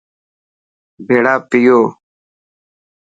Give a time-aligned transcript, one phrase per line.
[1.07, 1.79] ڀيڙا پيو